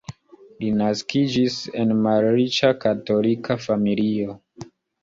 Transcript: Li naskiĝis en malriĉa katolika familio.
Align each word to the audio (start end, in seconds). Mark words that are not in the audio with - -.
Li 0.63 0.69
naskiĝis 0.77 1.59
en 1.83 1.93
malriĉa 2.07 2.73
katolika 2.87 3.63
familio. 3.69 4.41